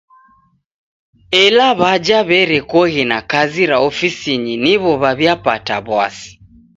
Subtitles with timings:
[1.43, 6.31] Ela w'aja w'erekoghe na kazi ra ofisinyi niwo w'aw'iapata w'asi.